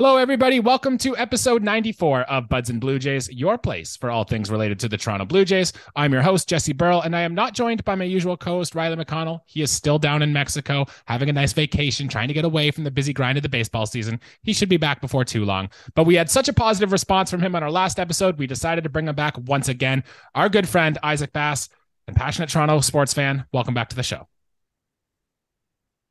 [0.00, 0.60] Hello, everybody.
[0.60, 4.80] Welcome to episode 94 of Buds and Blue Jays, your place for all things related
[4.80, 5.74] to the Toronto Blue Jays.
[5.94, 8.74] I'm your host, Jesse Burrell, and I am not joined by my usual co host,
[8.74, 9.40] Riley McConnell.
[9.44, 12.84] He is still down in Mexico, having a nice vacation, trying to get away from
[12.84, 14.18] the busy grind of the baseball season.
[14.42, 15.68] He should be back before too long.
[15.94, 18.84] But we had such a positive response from him on our last episode, we decided
[18.84, 20.02] to bring him back once again.
[20.34, 21.68] Our good friend, Isaac Bass,
[22.06, 24.28] and passionate Toronto sports fan, welcome back to the show.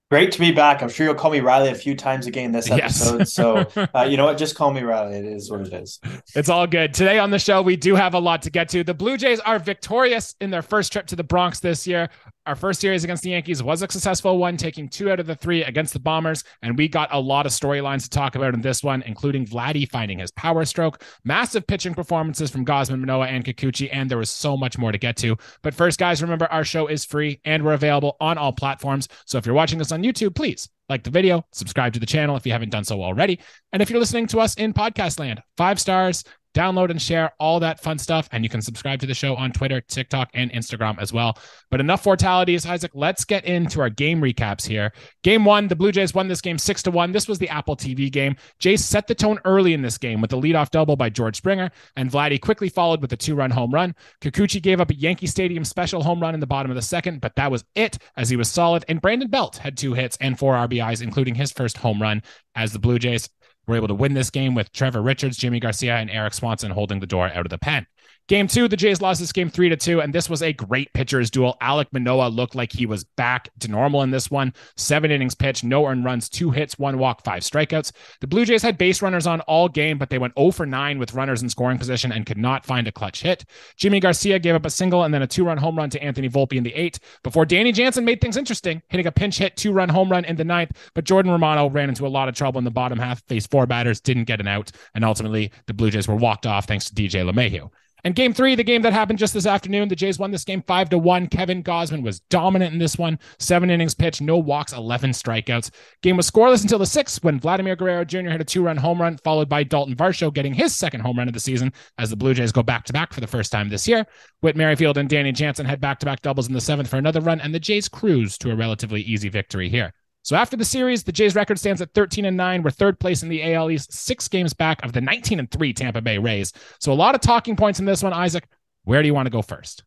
[0.09, 0.81] Great to be back.
[0.81, 3.19] I'm sure you'll call me Riley a few times again this episode.
[3.19, 3.31] Yes.
[3.31, 4.39] so, uh, you know what?
[4.39, 5.17] Just call me Riley.
[5.17, 5.99] It is what it is.
[6.33, 6.95] It's all good.
[6.95, 8.83] Today on the show, we do have a lot to get to.
[8.83, 12.09] The Blue Jays are victorious in their first trip to the Bronx this year.
[12.49, 15.35] Our first series against the Yankees was a successful one, taking two out of the
[15.35, 16.43] three against the Bombers.
[16.63, 19.87] And we got a lot of storylines to talk about in this one, including Vladdy
[19.87, 23.87] finding his power stroke, massive pitching performances from Gausman, Manoah, and Kikuchi.
[23.91, 25.37] And there was so much more to get to.
[25.61, 29.07] But first, guys, remember our show is free and we're available on all platforms.
[29.27, 32.35] So if you're watching this on YouTube, please like the video, subscribe to the channel
[32.35, 33.39] if you haven't done so already.
[33.71, 36.23] And if you're listening to us in podcast land, five stars,
[36.59, 38.27] download and share all that fun stuff.
[38.31, 41.37] And you can subscribe to the show on Twitter, TikTok, and Instagram as well.
[41.71, 42.91] But enough fortalities, Isaac.
[42.93, 44.91] Let's get into our game recaps here.
[45.23, 47.11] Game one, the Blue Jays won this game six to one.
[47.11, 48.35] This was the Apple TV game.
[48.59, 51.71] Jays set the tone early in this game with the leadoff double by George Springer,
[51.95, 53.95] and Vladdy quickly followed with a two-run home run.
[54.21, 57.21] Kikuchi gave up a Yankee Stadium special home run in the bottom of the second,
[57.21, 58.83] but that was it as he was solid.
[58.87, 62.21] And Brandon Belt had two hits and four RBIs, including his first home run
[62.55, 63.29] as the Blue Jays
[63.69, 66.99] were able to win this game with Trevor Richards, Yimi Garcia, and Eric Swanson holding
[66.99, 67.85] the door out of the pen.
[68.29, 70.93] Game two, the Jays lost this game three to two, and this was a great
[70.93, 71.57] pitchers duel.
[71.61, 74.53] Alec Manoah looked like he was back to normal in this one.
[74.77, 77.91] Seven innings pitched, no earned runs, two hits, one walk, five strikeouts.
[78.21, 80.99] The Blue Jays had base runners on all game, but they went 0 for 9
[80.99, 83.45] with runners in scoring position and could not find a clutch hit.
[83.79, 86.53] Yimi Garcia gave up a single and then a two-run home run to Anthony Volpe
[86.53, 90.11] in the eighth before Danny Jansen made things interesting, hitting a pinch hit two-run home
[90.11, 90.91] run in the ninth.
[90.93, 93.65] But Jordan Romano ran into a lot of trouble in the bottom half, faced four
[93.65, 96.93] batters, didn't get an out, and ultimately the Blue Jays were walked off thanks to
[96.93, 97.71] DJ LeMahieu.
[98.03, 100.63] And game three, the game that happened just this afternoon, the Jays won this game
[100.65, 101.27] five to one.
[101.27, 103.19] Kevin Gausman was dominant in this one.
[103.39, 105.71] Seven innings pitched, no walks, 11 strikeouts.
[106.01, 108.29] Game was scoreless until the sixth when Vladimir Guerrero Jr.
[108.29, 111.27] hit a two run home run, followed by Dalton Varsho getting his second home run
[111.27, 113.69] of the season as the Blue Jays go back to back for the first time
[113.69, 114.05] this year.
[114.41, 117.21] Whit Merrifield and Danny Jansen had back to back doubles in the seventh for another
[117.21, 119.93] run, and the Jays cruise to a relatively easy victory here.
[120.29, 122.61] So after the series, the Jays record stands at 13 and 9.
[122.61, 125.73] We're third place in the AL East, six games back of the 19 and 3
[125.73, 126.53] Tampa Bay Rays.
[126.79, 128.47] So a lot of talking points in this one, Isaac.
[128.83, 129.83] Where do you want to go first?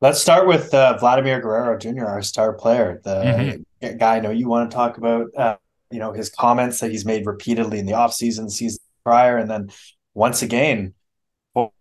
[0.00, 3.96] Let's start with uh, Vladimir Guerrero Jr., our star player, the mm-hmm.
[3.96, 5.26] guy I know you want to talk about.
[5.36, 5.56] Uh,
[5.90, 9.70] you know his comments that he's made repeatedly in the offseason, season prior, and then
[10.14, 10.94] once again,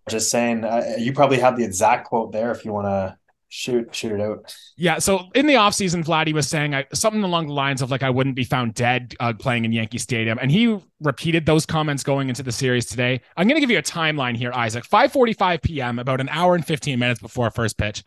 [0.10, 0.64] just saying.
[0.64, 3.19] Uh, you probably have the exact quote there if you want to
[3.50, 4.56] shoot shoot it out.
[4.78, 5.00] Yeah.
[5.00, 8.10] So in the offseason, Vladdy was saying I, something along the lines of like I
[8.10, 12.30] wouldn't be found dead uh, playing in Yankee Stadium, and he repeated those comments going
[12.30, 13.22] into the series today.
[13.36, 14.86] I'm going to give you a timeline here, Isaac.
[14.86, 16.00] 5:45 p.m.
[16.00, 18.04] About an hour and 15 minutes before first pitch.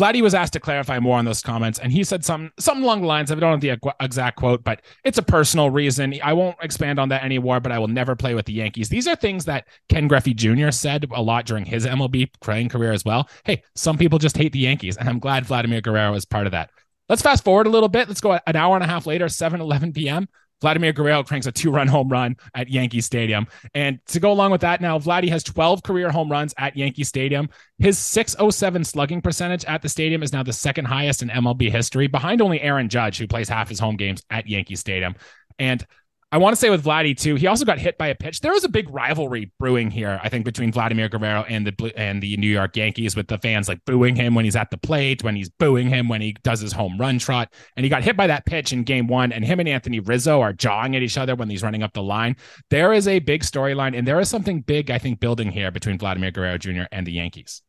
[0.00, 3.02] Vladdy was asked to clarify more on those comments, and he said some some along
[3.02, 6.14] the lines I don't have the exact quote, but it's a personal reason.
[6.22, 8.88] I won't expand on that anymore, but I will never play with the Yankees.
[8.88, 10.70] These are things that Ken Griffey Jr.
[10.70, 13.28] said a lot during his MLB playing career as well.
[13.44, 16.52] Hey, some people just hate the Yankees, and I'm glad Vladimir Guerrero is part of
[16.52, 16.70] that.
[17.10, 18.08] Let's fast forward a little bit.
[18.08, 20.26] Let's go an hour and a half later, 7 11 p.m.
[20.62, 23.46] Vladimir Guerrero cranks a two run home run at Yankee Stadium.
[23.74, 27.04] And to go along with that, now Vladdy has 12 career home runs at Yankee
[27.04, 27.50] Stadium.
[27.78, 32.06] His 607 slugging percentage at the stadium is now the second highest in MLB history,
[32.06, 35.14] behind only Aaron Judge, who plays half his home games at Yankee Stadium.
[35.58, 35.84] And
[36.32, 38.40] I want to say with Vladdy too, he also got hit by a pitch.
[38.40, 42.22] There was a big rivalry brewing here, I think, between Vladimir Guerrero and the and
[42.22, 45.22] the New York Yankees, with the fans like booing him when he's at the plate,
[45.22, 47.52] when he's booing him when he does his home run trot.
[47.76, 50.40] And he got hit by that pitch in Game One, and him and Anthony Rizzo
[50.40, 52.36] are jawing at each other when he's running up the line.
[52.70, 55.98] There is a big storyline, and there is something big, I think, building here between
[55.98, 56.84] Vladimir Guerrero Jr.
[56.90, 57.60] and the Yankees.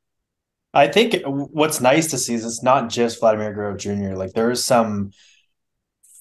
[0.74, 4.15] I think what's nice to see is it's not just Vladimir Guerrero Jr.
[4.15, 5.12] Like there is some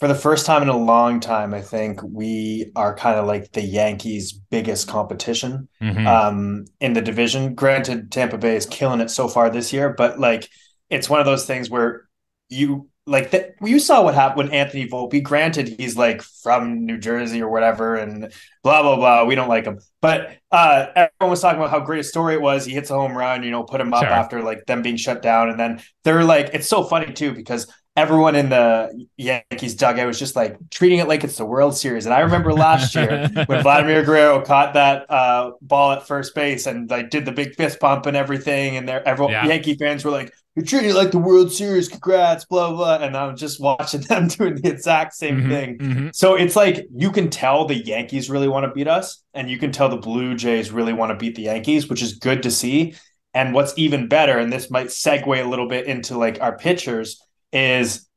[0.02, 3.52] for the first time in a long time, I think we are kind of like
[3.52, 6.04] the Yankees' biggest competition mm-hmm.
[6.08, 7.54] um, in the division.
[7.54, 10.48] Granted, Tampa Bay is killing it so far this year, but like
[10.90, 12.08] it's one of those things where
[12.48, 15.22] you like that you saw what happened when Anthony Volpe.
[15.22, 18.32] Granted, he's like from New Jersey or whatever, and
[18.64, 19.24] blah blah blah.
[19.24, 22.42] We don't like him, but uh, everyone was talking about how great a story it
[22.42, 22.64] was.
[22.64, 24.10] He hits a home run, you know, put him up sure.
[24.10, 27.72] after like them being shut down, and then they're like, it's so funny too because
[27.94, 32.06] everyone in the Yankees dugout was just like treating it like it's the World Series.
[32.06, 36.66] And I remember last year when Vladimir Guerrero caught that uh, ball at first base
[36.66, 39.46] and like did the big fist pump and everything, and there everyone yeah.
[39.46, 43.16] Yankee fans were like, "You're treating it like the World Series, congrats, blah blah." And
[43.16, 45.78] I'm just watching them doing the exact same mm-hmm, thing.
[45.78, 46.08] Mm-hmm.
[46.14, 49.58] So it's like you can tell the Yankees really want to beat us, and you
[49.58, 52.50] can tell the Blue Jays really want to beat the Yankees, which is good to
[52.50, 52.94] see.
[53.34, 57.18] And what's even better, and this might segue a little bit into like our pitchers
[57.52, 58.08] is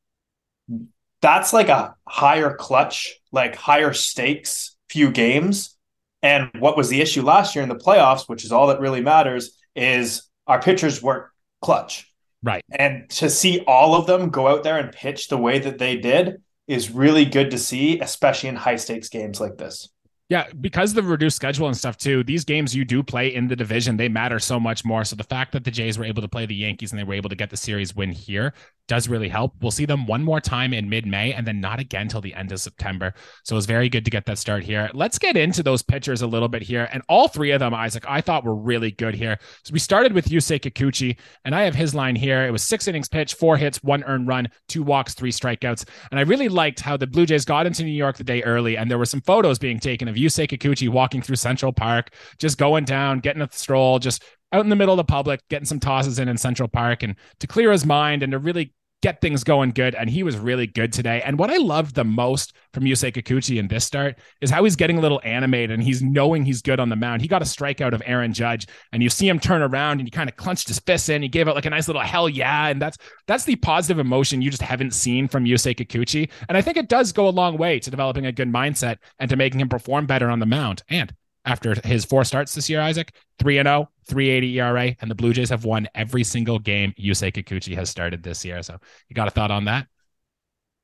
[1.21, 5.75] that's like a higher clutch, like higher stakes few games.
[6.21, 9.01] And what was the issue last year in the playoffs, which is all that really
[9.01, 11.25] matters, is our pitchers weren't
[11.61, 12.11] clutch.
[12.43, 12.63] Right.
[12.69, 15.97] And to see all of them go out there and pitch the way that they
[15.97, 19.89] did is really good to see, especially in high stakes games like this.
[20.27, 23.55] Yeah, because the reduced schedule and stuff too, these games you do play in the
[23.55, 25.03] division, they matter so much more.
[25.03, 27.13] So the fact that the Jays were able to play the Yankees and they were
[27.13, 28.51] able to get the series win here
[28.87, 29.53] does really help.
[29.61, 32.33] We'll see them one more time in mid May and then not again till the
[32.33, 33.13] end of September.
[33.43, 34.89] So it's very good to get that start here.
[34.93, 36.87] Let's get into those pitchers a little bit here.
[36.91, 39.39] And all three of them, Isaac, I thought were really good here.
[39.63, 42.45] So we started with Yusei Kikuchi, and I have his line here.
[42.45, 45.87] It was six innings pitched, four hits, one earned run, two walks, three strikeouts.
[46.11, 48.77] And I really liked how the Blue Jays got into New York the day early,
[48.77, 52.57] and there were some photos being taken of Yusei Kikuchi walking through Central Park, just
[52.57, 55.79] going down, getting a stroll, just out in the middle of the public, getting some
[55.79, 58.73] tosses in in Central Park, and to clear his mind and to really
[59.05, 59.93] get things going good.
[59.93, 61.21] And he was really good today.
[61.23, 64.75] And what I loved the most from Yusei Kikuchi in this start is how he's
[64.75, 67.21] getting a little animated and he's knowing he's good on the mound.
[67.21, 70.09] He got a strikeout of Aaron Judge, and you see him turn around and he
[70.09, 71.21] kind of clenched his fists in.
[71.21, 72.69] He gave out like a nice little hell yeah.
[72.69, 72.97] And that's
[73.27, 76.31] that's the positive emotion you just haven't seen from Yusei Kikuchi.
[76.49, 79.29] And I think it does go a long way to developing a good mindset and
[79.29, 80.81] to making him perform better on the mound.
[80.89, 81.13] And
[81.45, 85.33] after his four starts this year, Isaac, 3 and 0, 380 ERA, and the Blue
[85.33, 88.61] Jays have won every single game Yusei Kikuchi has started this year.
[88.63, 88.77] So,
[89.09, 89.87] you got a thought on that?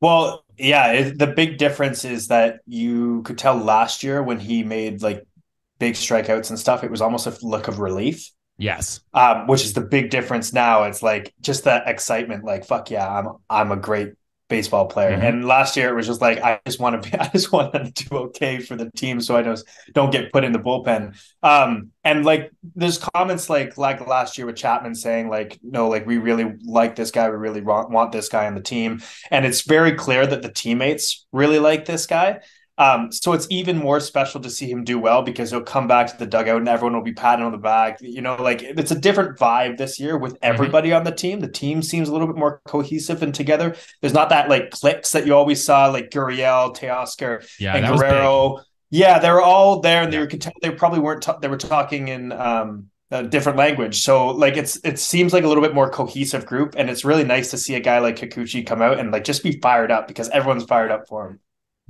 [0.02, 4.64] Well, yeah, it, the big difference is that you could tell last year when he
[4.64, 5.26] made like
[5.80, 8.32] big strikeouts and stuff, it was almost a look of relief.
[8.58, 9.00] Yes.
[9.14, 10.84] Um, which is the big difference now.
[10.84, 14.14] It's like just that excitement, like, fuck yeah, I'm I'm a great
[14.52, 15.14] baseball player.
[15.14, 15.26] Mm-hmm.
[15.26, 17.74] And last year it was just like I just want to be I just want
[17.74, 21.20] to do okay for the team so I just don't get put in the bullpen.
[21.42, 26.06] Um and like there's comments like like last year with Chapman saying like no like
[26.06, 29.02] we really like this guy we really want, want this guy on the team
[29.32, 32.42] and it's very clear that the teammates really like this guy.
[32.82, 36.08] Um, so it's even more special to see him do well because he'll come back
[36.08, 38.00] to the dugout and everyone will be patting on the back.
[38.02, 40.54] You know, like it's a different vibe this year with mm-hmm.
[40.54, 40.98] everybody mm-hmm.
[40.98, 41.42] on the team.
[41.42, 43.76] The team seems a little bit more cohesive and together.
[44.02, 48.62] There's not that like clicks that you always saw, like Gurriel, Teoscar, yeah, and Guerrero.
[48.90, 50.26] Yeah, they were all there, and yeah.
[50.26, 51.22] they were they probably weren't.
[51.22, 54.02] Ta- they were talking in um, a different language.
[54.02, 57.26] So like it's it seems like a little bit more cohesive group, and it's really
[57.26, 60.08] nice to see a guy like Kikuchi come out and like just be fired up
[60.08, 61.40] because everyone's fired up for him.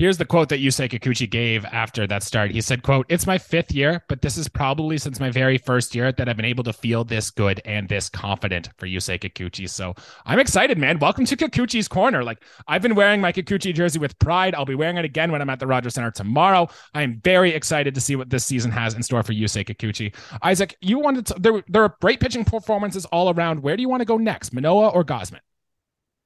[0.01, 2.49] Here's the quote that Yusei Kikuchi gave after that start.
[2.49, 5.93] He said, quote, It's my fifth year, but this is probably since my very first
[5.93, 9.69] year that I've been able to feel this good and this confident for Yusei Kikuchi.
[9.69, 9.93] So
[10.25, 10.97] I'm excited, man.
[10.97, 12.23] Welcome to Kikuchi's Corner.
[12.23, 14.55] Like I've been wearing my Kikuchi jersey with pride.
[14.55, 16.67] I'll be wearing it again when I'm at the Rogers Center tomorrow.
[16.95, 20.15] I am very excited to see what this season has in store for Yusei Kikuchi.
[20.41, 23.61] Isaac, you wanted to, there, there are great pitching performances all around.
[23.61, 25.41] Where do you want to go next, Manoah or Gausman?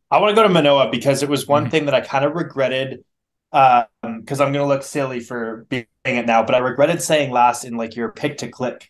[0.10, 1.72] I want to go to Manoah because it was one mm-hmm.
[1.72, 3.04] thing that I kind of regretted
[3.51, 7.63] because um, I'm gonna look silly for being it now, but I regretted saying last
[7.63, 8.89] in like your pick to click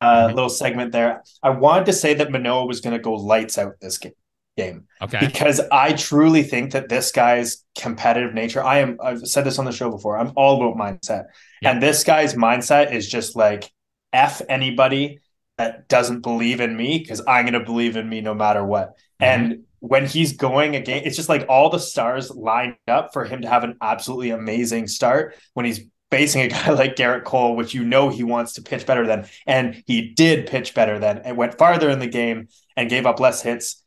[0.00, 0.34] uh, mm-hmm.
[0.34, 1.22] little segment there.
[1.42, 4.12] I wanted to say that Manoah was gonna go lights out this game.
[4.56, 4.88] Game.
[5.00, 5.20] Okay.
[5.20, 8.62] Because I truly think that this guy's competitive nature.
[8.62, 8.98] I am.
[9.02, 10.18] I've said this on the show before.
[10.18, 11.26] I'm all about mindset,
[11.62, 11.70] yeah.
[11.70, 13.72] and this guy's mindset is just like
[14.12, 15.20] f anybody
[15.60, 18.96] that doesn't believe in me because I'm going to believe in me no matter what.
[19.20, 19.24] Mm-hmm.
[19.24, 23.42] And when he's going again, it's just like all the stars lined up for him
[23.42, 27.74] to have an absolutely amazing start when he's facing a guy like Gerrit Cole, which
[27.74, 29.26] you know he wants to pitch better than.
[29.46, 33.20] And he did pitch better than and went farther in the game and gave up
[33.20, 33.82] less hits.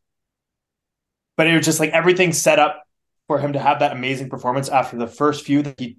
[1.37, 2.83] But it was just like everything set up
[3.27, 5.97] for him to have that amazing performance after the first few that he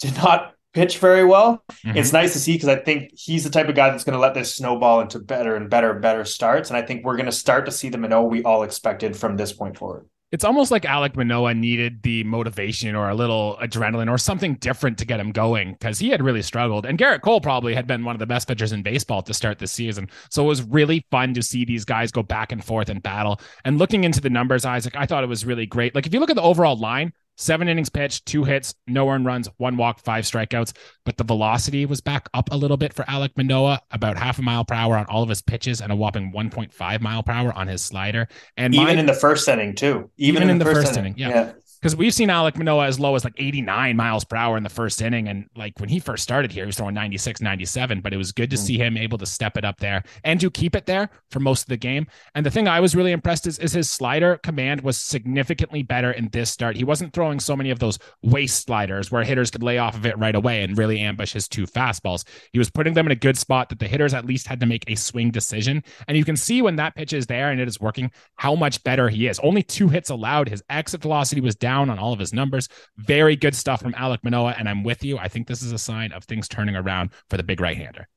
[0.00, 1.64] did not pitch very well.
[1.84, 1.96] Mm-hmm.
[1.96, 4.20] It's nice to see because I think he's the type of guy that's going to
[4.20, 6.70] let this snowball into better and better and better starts.
[6.70, 9.36] And I think we're going to start to see the Manoah we all expected from
[9.36, 10.06] this point forward.
[10.32, 14.96] It's almost like Alec Manoah needed the motivation or a little adrenaline or something different
[14.98, 16.86] to get him going because he had really struggled.
[16.86, 19.58] And Gerrit Cole probably had been one of the best pitchers in baseball to start
[19.58, 20.08] the season.
[20.30, 23.40] So it was really fun to see these guys go back and forth and battle.
[23.64, 25.96] And looking into the numbers, Isaac, I thought it was really great.
[25.96, 29.24] Like if you look at the overall line, seven innings pitched, two hits, no earned
[29.26, 30.72] runs, one walk, five strikeouts.
[31.04, 34.42] But the velocity was back up a little bit for Alec Manoah, about half a
[34.42, 37.52] mile per hour on all of his pitches and a whopping 1.5 mile per hour
[37.52, 38.28] on his slider.
[38.56, 40.10] And even in the first inning, too.
[40.18, 41.32] Even, even in, the, the first, first inning, inning.
[41.32, 41.44] yeah.
[41.46, 44.62] yeah because we've seen Alec Manoah as low as like 89 miles per hour in
[44.62, 45.28] the first inning.
[45.28, 48.32] And like when he first started here, he was throwing 96, 97, but it was
[48.32, 48.60] good to mm.
[48.60, 51.62] see him able to step it up there and to keep it there for most
[51.62, 52.06] of the game.
[52.34, 56.10] And the thing I was really impressed is, is his slider command was significantly better
[56.12, 56.76] in this start.
[56.76, 60.04] He wasn't throwing so many of those waste sliders where hitters could lay off of
[60.04, 62.24] it right away and really ambush his two fastballs.
[62.52, 64.66] He was putting them in a good spot that the hitters at least had to
[64.66, 65.82] make a swing decision.
[66.08, 68.82] And you can see when that pitch is there and it is working, how much
[68.84, 69.38] better he is.
[69.38, 70.50] Only two hits allowed.
[70.50, 72.68] His exit velocity was down on all of his numbers.
[72.96, 75.18] Very good stuff from Alec Manoah, and I'm with you.
[75.18, 78.08] I think this is a sign of things turning around for the big right-hander.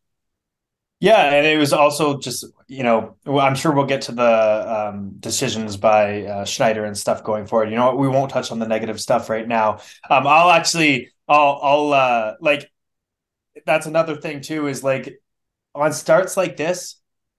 [1.04, 5.16] Yeah, and it was also just you know I'm sure we'll get to the um,
[5.20, 7.70] decisions by uh, Schneider and stuff going forward.
[7.70, 7.94] You know?
[7.94, 9.80] We won't touch on the negative stuff right now.
[10.10, 12.72] Um, I'll actually I'll I'll uh, like
[13.66, 15.20] that's another thing too is like
[15.76, 16.96] on starts like this,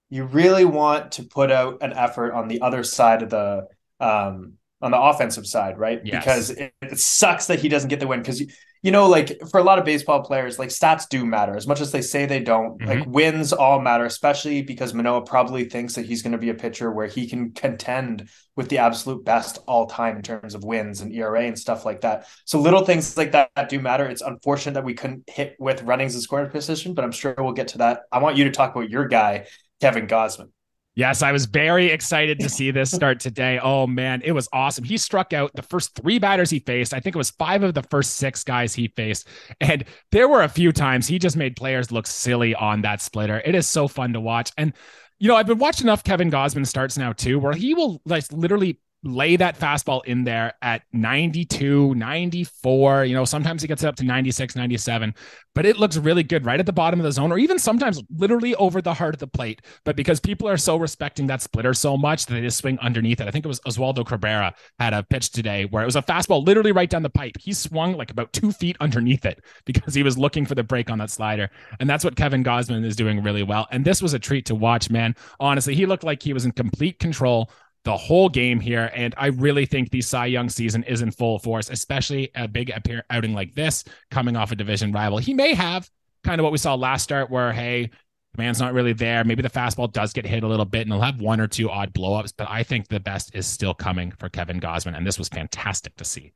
[0.09, 3.67] you really want to put out an effort on the other side of the
[3.99, 4.53] um
[4.85, 5.99] on the offensive side, right?
[6.05, 6.23] Yes.
[6.23, 8.21] Because it, it, sucks that he doesn't get the win.
[8.21, 8.47] Because you,
[8.83, 11.81] you know, like for a lot of baseball players, like stats do matter as much
[11.81, 12.79] as they say they don't.
[12.79, 12.87] Mm-hmm.
[12.87, 16.53] Like wins all matter, especially because Manoah probably thinks that he's going to be a
[16.53, 21.01] pitcher where he can contend with the absolute best all time in terms of wins
[21.01, 22.27] and ERA and stuff like that.
[22.45, 24.05] So little things like that, that do matter.
[24.05, 27.53] It's unfortunate that we couldn't hit with runnings and scoring position, but I'm sure we'll
[27.53, 28.01] get to that.
[28.11, 29.47] I want you to talk about your guy,
[29.81, 30.49] Kevin Gausman.
[30.95, 33.59] Yes, I was very excited to see this start today.
[33.61, 34.85] Oh man, it was awesome.
[34.85, 36.93] He struck out the first three batters he faced.
[36.93, 39.27] I think it was five of the first six guys he faced.
[39.59, 39.83] And
[40.13, 43.41] there were a few times he just made players look silly on that splitter.
[43.43, 44.51] It is so fun to watch.
[44.57, 44.71] And
[45.19, 48.31] you know, I've been watching enough Kevin Gausman starts now too, where he will like
[48.31, 53.05] literally lay that fastball in there at 92, 94.
[53.05, 55.13] You know, sometimes he gets it up to 96, 97,
[55.53, 58.01] but it looks really good right at the bottom of the zone, or even sometimes
[58.17, 59.61] literally over the heart of the plate.
[59.83, 63.21] But because people are so respecting that splitter so much that they just swing underneath
[63.21, 63.27] it.
[63.27, 66.45] I think it was Oswaldo Cabrera had a pitch today where it was a fastball
[66.45, 67.37] literally right down the pipe.
[67.39, 70.89] He swung like about two feet underneath it because he was looking for the break
[70.89, 71.49] on that slider.
[71.79, 73.67] And that's what Kevin Gausman is doing really well.
[73.71, 75.15] And this was a treat to watch, man.
[75.39, 77.51] Honestly, he looked like he was in complete control
[77.85, 78.91] the whole game here.
[78.93, 82.71] And I really think the Cy Young season is in full force, especially a big
[82.71, 85.19] appear- outing like this coming off a division rival.
[85.19, 85.89] He may have
[86.23, 87.91] kind of what we saw last start where, hey,
[88.37, 89.23] man's not really there.
[89.23, 91.69] Maybe the fastball does get hit a little bit and he'll have one or two
[91.69, 94.97] odd blowups, but I think the best is still coming for Kevin Gausman.
[94.97, 96.33] And this was fantastic to see.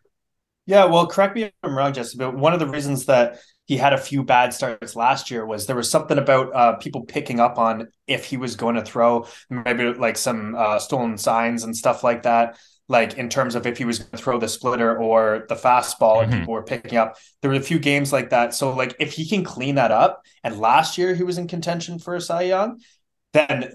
[0.67, 3.77] Yeah, well, correct me if I'm wrong, Jesse, but one of the reasons that he
[3.77, 7.39] had a few bad starts last year was there was something about uh, people picking
[7.39, 11.77] up on if he was going to throw maybe like some uh, stolen signs and
[11.77, 12.57] stuff like that.
[12.87, 16.15] Like in terms of if he was going to throw the splitter or the fastball,
[16.15, 16.31] mm-hmm.
[16.31, 17.17] and people were picking up.
[17.43, 18.55] There were a few games like that.
[18.55, 21.99] So like if he can clean that up, and last year he was in contention
[21.99, 22.81] for a Cy Young,
[23.33, 23.71] then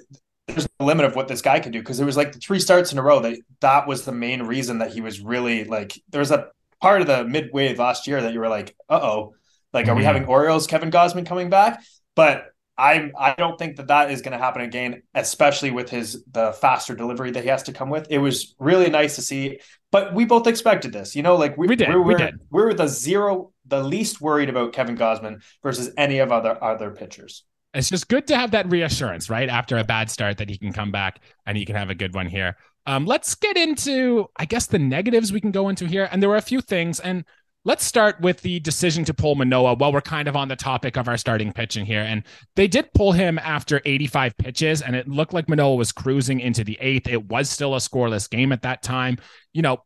[0.48, 2.58] there's no limit of what this guy can do because there was like the three
[2.58, 5.96] starts in a row that that was the main reason that he was really like
[6.08, 6.48] there was a
[6.80, 9.34] part of the midway last year that you were like, uh oh,
[9.74, 9.98] like, are mm-hmm.
[9.98, 11.82] we having Orioles Kevin Gausman coming back?
[12.14, 16.24] But I I don't think that that is going to happen again, especially with his
[16.30, 18.06] the faster delivery that he has to come with.
[18.10, 19.60] It was really nice to see,
[19.92, 21.14] but we both expected this.
[21.14, 21.88] You know, like we, we did.
[21.88, 22.34] We're, we did.
[22.50, 27.44] We're the zero, the least worried about Kevin Gausman versus any of other other pitchers.
[27.74, 29.48] It's just good to have that reassurance, right?
[29.48, 32.14] After a bad start, that he can come back and he can have a good
[32.14, 32.56] one here.
[32.86, 36.08] Um, let's get into, I guess, the negatives we can go into here.
[36.12, 37.24] And there were a few things, and
[37.66, 40.98] Let's start with the decision to pull Manoah while we're kind of on the topic
[40.98, 42.02] of our starting pitching here.
[42.02, 42.22] And
[42.56, 46.62] they did pull him after 85 pitches, and it looked like Manoah was cruising into
[46.62, 47.08] the eighth.
[47.08, 49.16] It was still a scoreless game at that time.
[49.54, 49.78] You know,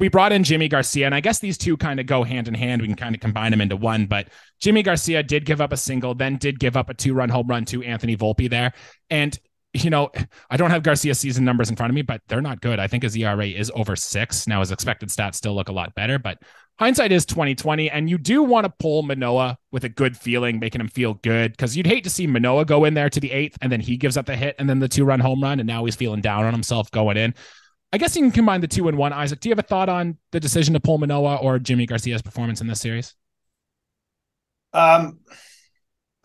[0.00, 2.54] we brought in Yimi Garcia, and I guess these two kind of go hand in
[2.54, 2.82] hand.
[2.82, 4.06] We can kind of combine them into one.
[4.06, 4.26] But
[4.60, 7.46] Yimi Garcia did give up a single, then did give up a two run home
[7.46, 8.72] run to Anthony Volpe there.
[9.10, 9.38] And
[9.74, 10.10] you know,
[10.50, 12.78] I don't have Garcia's season numbers in front of me, but they're not good.
[12.78, 14.46] I think his ERA is over six.
[14.46, 16.38] Now his expected stats still look a lot better, but
[16.78, 20.80] hindsight is 2020 and you do want to pull Manoah with a good feeling, making
[20.80, 23.56] him feel good because you'd hate to see Manoah go in there to the eighth
[23.62, 25.66] and then he gives up the hit and then the two run home run and
[25.66, 27.34] now he's feeling down on himself going in.
[27.94, 29.12] I guess you can combine the two and one.
[29.12, 32.22] Isaac, do you have a thought on the decision to pull Manoah or Yimi Garcia's
[32.22, 33.14] performance in this series?
[34.72, 35.20] Um,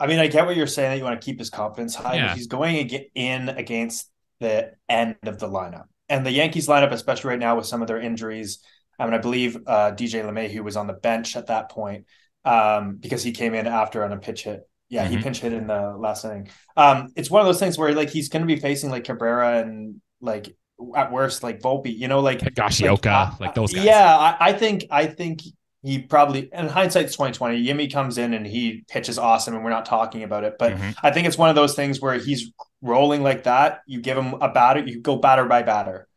[0.00, 2.16] I mean, I get what you're saying that you want to keep his confidence high,
[2.16, 2.28] yeah.
[2.28, 5.84] but he's going in against the end of the lineup.
[6.08, 8.60] And the Yankees lineup, especially right now with some of their injuries,
[8.98, 12.06] I mean, I believe uh, DJ LeMahieu was on the bench at that point
[12.44, 14.68] um, because he came in after on a pitch hit.
[14.88, 15.16] Yeah, mm-hmm.
[15.16, 16.48] he pinch hit in the last inning.
[16.76, 19.58] Um, it's one of those things where like he's going to be facing like Cabrera
[19.58, 20.56] and like
[20.96, 23.84] at worst like Volpe, you know, like Higashioka, like, like those guys.
[23.84, 25.42] Yeah, I, I think I think
[25.82, 29.86] he probably in hindsight 2020 Yimi comes in and he pitches awesome and we're not
[29.86, 30.56] talking about it.
[30.58, 30.90] But mm-hmm.
[31.02, 33.80] I think it's one of those things where he's rolling like that.
[33.86, 36.08] You give him a batter you go batter by batter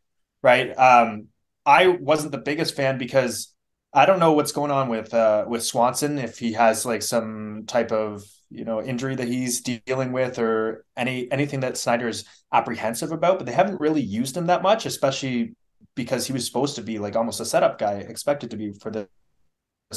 [0.42, 0.70] right?
[0.78, 1.28] Um
[1.66, 3.54] I wasn't the biggest fan because
[3.94, 7.66] I don't know what's going on with uh with Swanson if he has like some
[7.68, 13.12] type of you know injury that he's dealing with or any anything that Schneider's apprehensive
[13.12, 15.56] about but they haven't really used him that much especially
[15.96, 18.90] because he was supposed to be like almost a setup guy expected to be for
[18.90, 19.08] the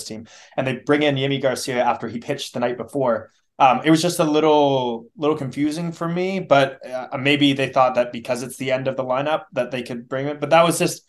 [0.03, 3.31] team, and they bring in Yimi Garcia after he pitched the night before.
[3.61, 7.95] Um, it was just a little little confusing for me, but uh, maybe they thought
[7.95, 10.41] that because it's the end of the lineup that they could bring it.
[10.41, 11.07] But that was just,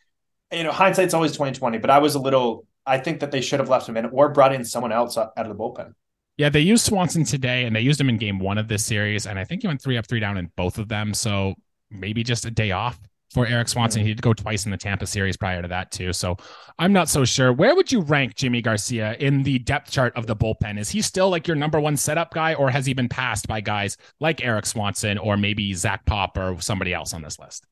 [0.51, 1.79] you know, hindsight's always twenty twenty.
[1.79, 2.67] But I was a little.
[2.85, 5.33] I think that they should have left him in or brought in someone else out
[5.35, 5.93] of the bullpen.
[6.37, 9.25] Yeah, they used Swanson today, and they used him in game one of this series,
[9.25, 11.15] and I think he went three up, three down in both of them.
[11.15, 11.55] So
[11.89, 12.99] maybe just a day off
[13.35, 14.01] for Eric Swanson.
[14.01, 16.13] He did go twice in the Tampa series prior to that too.
[16.13, 16.37] So
[16.79, 17.51] I'm not so sure.
[17.51, 20.79] Where would you rank Yimi Garcia in the depth chart of the bullpen?
[20.79, 23.59] Is he still like your number one setup guy, or has he been passed by
[23.59, 27.67] guys like Eric Swanson or maybe Zach Pop or somebody else on this list?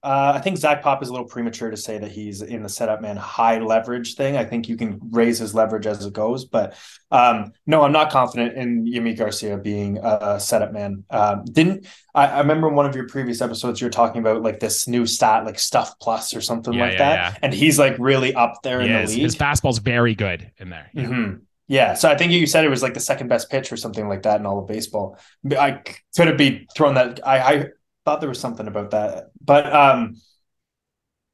[0.00, 2.68] Uh, I think Zach Pop is a little premature to say that he's in the
[2.68, 4.36] setup man high leverage thing.
[4.36, 6.76] I think you can raise his leverage as it goes, but
[7.10, 11.04] um, no, I'm not confident in Yimi Garcia being a setup man.
[11.10, 14.42] Um, didn't I, I, remember in one of your previous episodes you were talking about
[14.42, 17.38] like this new stat like Stuff Plus or something yeah, like yeah, that, yeah.
[17.42, 19.22] and he's like really up there in the league.
[19.22, 20.90] His fastball's very good in there.
[20.94, 21.04] Yeah.
[21.04, 21.34] Mm-hmm.
[21.70, 24.08] Yeah, so I think you said it was like the second best pitch or something
[24.08, 25.18] like that in all of baseball.
[25.50, 25.82] I
[26.16, 27.20] could have be thrown that.
[27.26, 27.66] I, I
[28.08, 30.16] thought there was something about that, but um,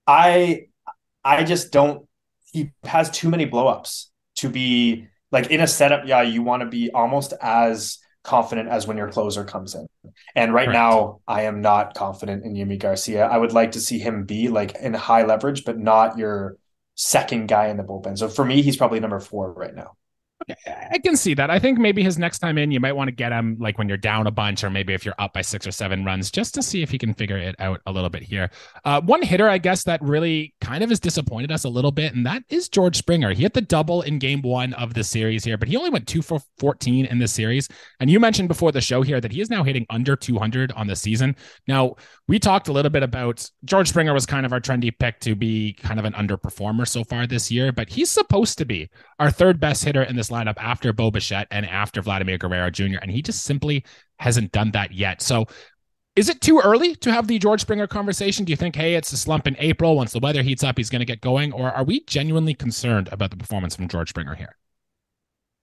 [0.09, 0.67] I
[1.25, 2.09] I just don't.
[2.51, 6.03] He has too many blowups to be like in a setup.
[6.05, 9.87] Yeah, you want to be almost as confident as when your closer comes in.
[10.35, 13.25] And right now, I am not confident in Yimi Garcia.
[13.25, 16.57] I would like to see him be like in high leverage, but not your
[16.97, 18.19] second guy in the bullpen.
[18.19, 19.93] So for me, he's probably number four right now.
[20.67, 21.51] I can see that.
[21.51, 23.89] I think maybe his next time in, you might want to get him like when
[23.89, 26.55] you're down a bunch, or maybe if you're up by six or seven runs, just
[26.55, 28.51] to see if he can figure it out a little bit here.
[28.85, 32.15] Uh, one hitter, I guess, that really kind of has disappointed us a little bit,
[32.15, 33.33] and that is George Springer.
[33.33, 36.07] He hit the double in game one of the series here, but he only went
[36.07, 37.69] two for 14 in this series.
[38.01, 40.87] And you mentioned before the show here that he is now hitting under 200 on
[40.87, 41.37] the season.
[41.67, 41.95] Now,
[42.29, 45.35] we talked a little bit about George Springer was kind of our trendy pick to
[45.35, 49.31] be kind of an underperformer so far this year, but he's supposed to be our
[49.31, 52.99] third best hitter in this lineup after Bo Bichette and after Vladimir Guerrero Jr.
[53.01, 53.85] And he just simply
[54.19, 55.23] hasn't done that yet.
[55.23, 55.47] So
[56.17, 58.45] is it too early to have the George Springer conversation?
[58.45, 59.97] Do you think, hey, it's a slump in April.
[59.97, 61.53] Once the weather heats up, he's going to get going?
[61.53, 64.57] Or are we genuinely concerned about the performance from George Springer here?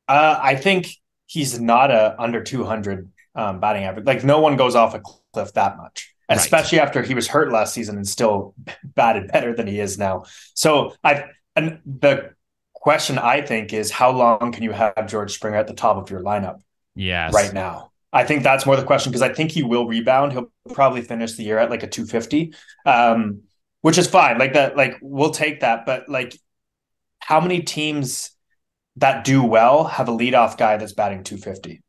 [0.07, 0.87] Uh, I think
[1.27, 4.05] he's not a under 200 um, batting average.
[4.05, 6.87] Like no one goes off a cliff that much, especially right.
[6.87, 8.53] after he was hurt last season and still
[8.83, 10.25] batted better than he is now.
[10.53, 12.31] So I and the
[12.81, 16.09] question I think is how long can you have George Springer at the top of
[16.09, 16.61] your lineup?
[16.95, 17.33] Yes.
[17.33, 17.91] Right now.
[18.11, 20.33] I think that's more the question because I think he will rebound.
[20.33, 22.53] He'll probably finish the year at like a 250.
[22.85, 23.43] Um,
[23.81, 24.37] which is fine.
[24.37, 25.85] Like that, like we'll take that.
[25.85, 26.35] But like
[27.19, 28.31] how many teams
[28.97, 31.81] that do well have a leadoff guy that's batting 250?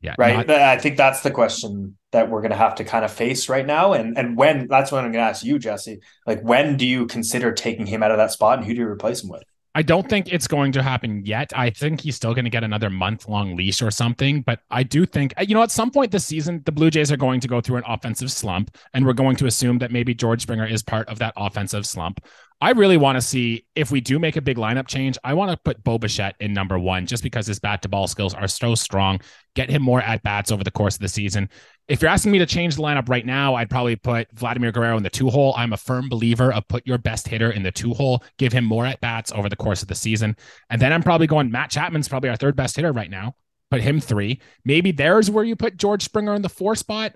[0.00, 0.14] Yeah.
[0.16, 0.46] Right.
[0.46, 3.48] Not- I think that's the question that we're going to have to kind of face
[3.48, 3.94] right now.
[3.94, 6.00] And and when that's what I'm going to ask you, Jesse.
[6.24, 8.86] Like when do you consider taking him out of that spot and who do you
[8.86, 9.42] replace him with?
[9.76, 11.52] I don't think it's going to happen yet.
[11.54, 14.40] I think he's still going to get another month long leash or something.
[14.40, 17.12] But I do think, uh, you know, at some point this season, the Blue Jays
[17.12, 18.74] are going to go through an offensive slump.
[18.94, 22.24] And we're going to assume that maybe George Springer is part of that offensive slump.
[22.58, 25.18] I really want to see if we do make a big lineup change.
[25.22, 28.06] I want to put Bo Bichette in number one just because his bat to ball
[28.06, 29.20] skills are so strong.
[29.54, 31.50] Get him more at bats over the course of the season.
[31.88, 34.96] If you're asking me to change the lineup right now, I'd probably put Vladimir Guerrero
[34.96, 35.54] in the two hole.
[35.56, 38.64] I'm a firm believer of put your best hitter in the two hole, give him
[38.64, 40.36] more at bats over the course of the season.
[40.68, 43.36] And then I'm probably going Matt Chapman's probably our third best hitter right now.
[43.70, 44.40] Put him three.
[44.64, 47.14] Maybe there's where you put George Springer in the four spot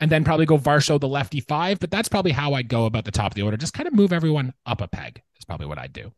[0.00, 1.80] and then probably go Varsho the lefty five.
[1.80, 3.56] But that's probably how I'd go about the top of the order.
[3.56, 6.12] Just kind of move everyone up a peg is probably what I'd do.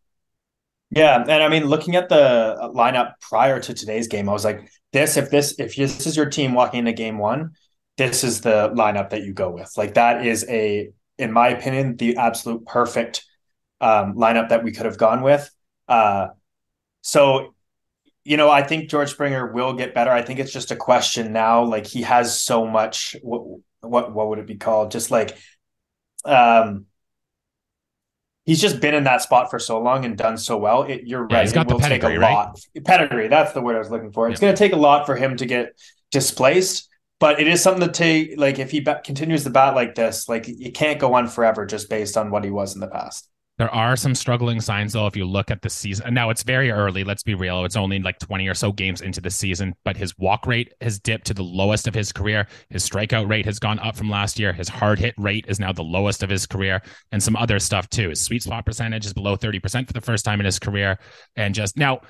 [0.90, 4.70] Yeah, and I mean, looking at the lineup prior to today's game, I was like,
[4.92, 7.52] this if this if this is your team walking into game one,
[8.08, 9.72] this is the lineup that you go with.
[9.76, 13.24] Like that is a, in my opinion, the absolute perfect
[13.80, 15.50] um, lineup that we could have gone with.
[15.88, 16.28] Uh,
[17.02, 17.54] so
[18.24, 20.10] you know, I think George Springer will get better.
[20.10, 21.64] I think it's just a question now.
[21.64, 23.16] Like he has so much.
[23.22, 24.92] What what what would it be called?
[24.92, 25.36] Just like,
[26.24, 26.86] um,
[28.44, 30.84] he's just been in that spot for so long and done so well.
[30.84, 31.42] It, you're yeah, right.
[31.42, 32.60] He's got it will take a lot.
[32.84, 33.26] Pedigree.
[33.26, 34.28] That's the word I was looking for.
[34.28, 34.46] It's yeah.
[34.46, 35.72] going to take a lot for him to get
[36.12, 36.88] displaced.
[37.22, 38.36] But it is something to take.
[38.36, 41.88] Like if he continues to bat like this, like it can't go on forever just
[41.88, 43.28] based on what he was in the past.
[43.58, 46.14] There are some struggling signs, though, if you look at the season.
[46.14, 47.04] Now, it's very early.
[47.04, 47.64] Let's be real.
[47.64, 50.98] It's only like 20 or so games into the season, but his walk rate has
[50.98, 52.48] dipped to the lowest of his career.
[52.70, 54.52] His strikeout rate has gone up from last year.
[54.52, 56.82] His hard hit rate is now the lowest of his career,
[57.12, 58.08] and some other stuff, too.
[58.08, 60.98] His sweet spot percentage is below 30% for the first time in his career.
[61.36, 62.00] And just now,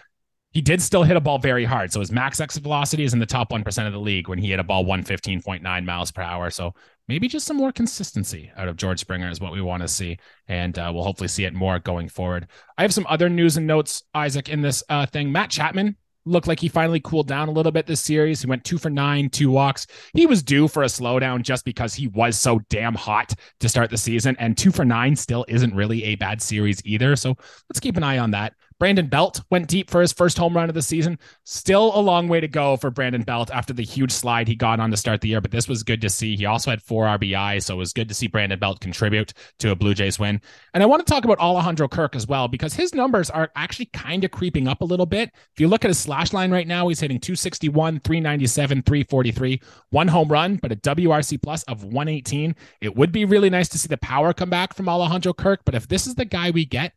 [0.53, 1.93] he did still hit a ball very hard.
[1.93, 4.51] So his max exit velocity is in the top 1% of the league when he
[4.51, 6.51] hit a ball 115.9 miles per hour.
[6.51, 6.75] So
[7.09, 10.19] maybe just some more consistency out of George Springer is what we want to see.
[10.49, 12.49] And uh, we'll hopefully see it more going forward.
[12.77, 15.33] I have some other news and notes, Isaac, in this uh, thing.
[15.33, 18.43] Matt Chapman looked like he finally cooled down a little bit this series.
[18.43, 19.87] He went two for nine, two walks.
[20.13, 23.91] He was due for a slowdown just because he was so damn hot to start
[23.91, 24.37] the season.
[24.39, 27.17] And two for nine still isn't really a bad series either.
[27.17, 27.35] So
[27.69, 28.53] let's keep an eye on that.
[28.83, 31.17] Brandon Belt went deep for his first home run of the season.
[31.45, 34.81] Still a long way to go for Brandon Belt after the huge slide he got
[34.81, 36.35] on to start the year, but this was good to see.
[36.35, 39.71] He also had four RBI, so it was good to see Brandon Belt contribute to
[39.71, 40.41] a Blue Jays win.
[40.75, 43.87] And I want to talk about Alejandro Kirk as well, because his numbers are actually
[43.87, 45.31] kind of creeping up a little bit.
[45.33, 50.09] If you look at his slash line right now, he's hitting 261, 397, 343, one
[50.09, 52.57] home run, but a WRC plus of 118.
[52.81, 55.77] It would be really nice to see the power come back from Alejandro Kirk, but
[55.77, 56.95] if this is the guy we get,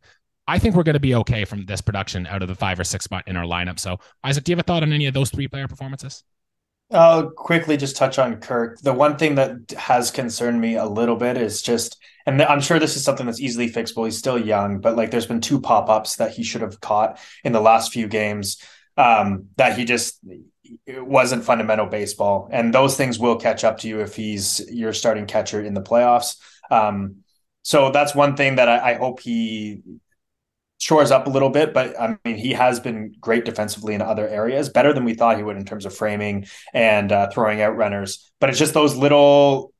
[0.48, 2.84] I think we're going to be okay from this production out of the five or
[2.84, 3.78] six spot in our lineup.
[3.78, 6.22] So, Isaac, do you have a thought on any of those three player performances?
[6.92, 8.78] I'll quickly just touch on Kirk.
[8.80, 12.78] The one thing that has concerned me a little bit is just, and I'm sure
[12.78, 14.04] this is something that's easily fixable.
[14.04, 17.18] He's still young, but like there's been two pop ups that he should have caught
[17.42, 18.62] in the last few games
[18.96, 20.20] um, that he just
[20.86, 24.92] it wasn't fundamental baseball, and those things will catch up to you if he's your
[24.92, 26.36] starting catcher in the playoffs.
[26.70, 27.18] Um,
[27.62, 29.82] so that's one thing that I, I hope he
[30.78, 34.28] shores up a little bit, but I mean, he has been great defensively in other
[34.28, 37.76] areas, better than we thought he would in terms of framing and uh, throwing out
[37.76, 38.30] runners.
[38.40, 39.72] But it's just those little,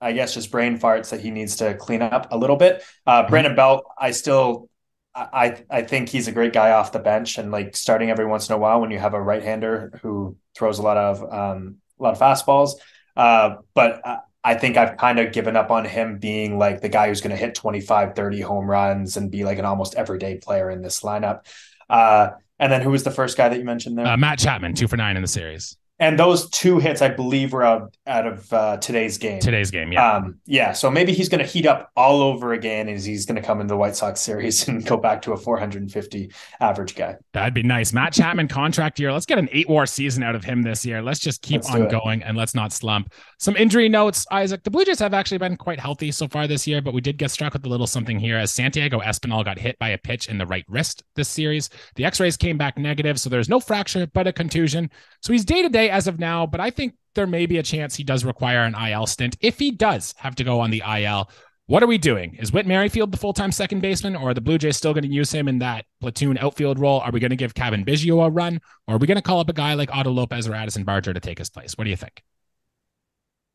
[0.00, 2.82] I guess, just brain farts that he needs to clean up a little bit.
[3.06, 3.30] Uh, mm-hmm.
[3.30, 4.68] Brandon Belt, I still,
[5.14, 8.48] I I think he's a great guy off the bench and like starting every once
[8.48, 11.76] in a while when you have a right hander who throws a lot of um,
[12.00, 12.76] a lot of fastballs.
[13.14, 16.88] Uh, but uh, I think I've kind of given up on him being like the
[16.88, 20.36] guy who's going to hit 25, 30 home runs and be like an almost everyday
[20.36, 21.46] player in this lineup.
[21.88, 24.06] Uh, and then who was the first guy that you mentioned there?
[24.06, 25.76] Uh, Matt Chapman, two for nine in the series.
[26.02, 29.38] And those two hits, I believe, were out, out of uh, today's game.
[29.38, 30.14] Today's game, yeah.
[30.14, 30.72] Um, yeah.
[30.72, 33.60] So maybe he's going to heat up all over again as he's going to come
[33.60, 37.18] into the White Sox series and go back to a 450 average guy.
[37.34, 37.92] That'd be nice.
[37.92, 39.12] Matt Chapman contract year.
[39.12, 41.02] Let's get an eight war season out of him this year.
[41.02, 43.12] Let's just keep let's on going and let's not slump.
[43.38, 44.64] Some injury notes, Isaac.
[44.64, 47.16] The Blue Jays have actually been quite healthy so far this year, but we did
[47.16, 50.26] get struck with a little something here as Santiago Espinal got hit by a pitch
[50.26, 51.70] in the right wrist this series.
[51.94, 54.90] The x rays came back negative, so there's no fracture, but a contusion.
[55.20, 57.62] So he's day to day as of now, but I think there may be a
[57.62, 59.36] chance he does require an IL stint.
[59.40, 61.30] If he does have to go on the IL,
[61.66, 62.34] what are we doing?
[62.34, 65.04] Is Whit Merrifield the full time second baseman, or are the Blue Jays still going
[65.04, 67.00] to use him in that platoon outfield role?
[67.00, 69.40] Are we going to give Cavan Biggio a run, or are we going to call
[69.40, 71.78] up a guy like Otto Lopez or Addison Barger to take his place?
[71.78, 72.22] What do you think?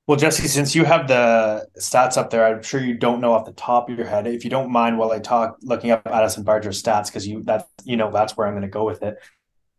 [0.08, 3.44] Well, Jesse, since you have the stats up there, I'm sure you don't know off
[3.44, 4.26] the top of your head.
[4.26, 7.68] If you don't mind, while I talk, looking up Addison Barger's stats, because you that
[7.84, 9.18] you know that's where I'm going to go with it.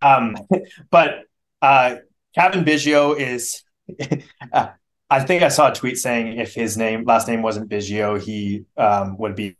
[0.02, 0.36] Um,
[0.90, 1.20] but
[1.62, 1.96] uh,
[2.34, 3.62] Cavan Biggio is.
[5.10, 8.66] I think I saw a tweet saying if his name last name wasn't Biggio, he
[8.76, 9.56] um, would be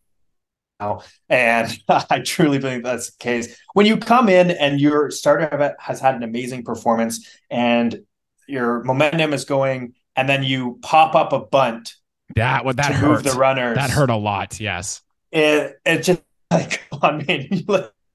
[0.81, 1.01] now.
[1.29, 3.59] And I truly believe that's the case.
[3.75, 8.01] When you come in and your starter has had an amazing performance and
[8.47, 11.95] your momentum is going, and then you pop up a bunt.
[12.35, 13.77] That what that hurt the runners.
[13.77, 14.59] That hurt a lot.
[14.61, 15.03] Yes.
[15.31, 17.67] It it just like I mean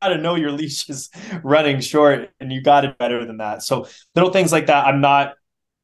[0.09, 1.09] to know your leash is
[1.43, 3.63] running short, and you got it better than that.
[3.63, 5.33] So little things like that, I'm not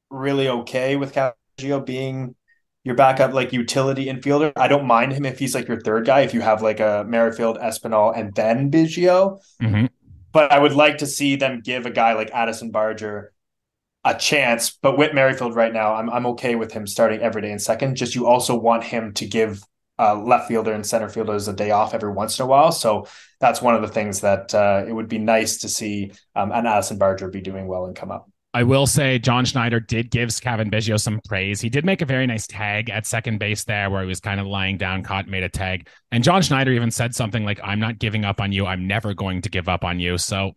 [0.09, 2.35] really okay with Biggio being
[2.83, 4.53] your backup like utility infielder.
[4.55, 6.21] I don't mind him if he's like your third guy.
[6.21, 9.85] If you have like a Merrifield, Espinal, and then Biggio, mm-hmm.
[10.31, 13.33] but I would like to see them give a guy like Addison Barger
[14.05, 14.77] a chance.
[14.81, 17.95] But with Merrifield right now, I'm I'm okay with him starting every day in second.
[17.95, 19.61] Just you also want him to give
[19.99, 22.71] uh, left fielder and center fielder is a day off every once in a while.
[22.71, 23.07] So
[23.39, 26.65] that's one of the things that uh, it would be nice to see um, an
[26.65, 28.29] Addison Barger be doing well and come up.
[28.51, 31.61] I will say John Schneider did give Cavan Biggio some praise.
[31.61, 34.39] He did make a very nice tag at second base there where he was kind
[34.39, 35.87] of lying down, caught, made a tag.
[36.11, 38.65] And John Schneider even said something like, I'm not giving up on you.
[38.65, 40.17] I'm never going to give up on you.
[40.17, 40.53] So